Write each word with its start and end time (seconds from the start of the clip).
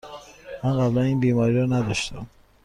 من 0.63 0.79
قبلاً 0.81 1.01
این 1.01 1.19
بیماری 1.19 1.55
را 1.55 1.65
نداشتم. 1.65 2.27